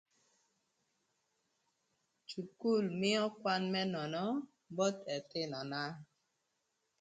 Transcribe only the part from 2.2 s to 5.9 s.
Cukul mïö kwan më nono both ëthïnöna.